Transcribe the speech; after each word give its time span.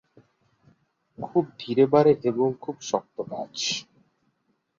খুব 1.17 1.45
ধীরে 1.59 1.85
বাড়ে 1.93 2.13
এবং 2.23 2.47
খুব 2.61 2.75
শক্ত 2.81 3.17
গাছ। 3.31 3.55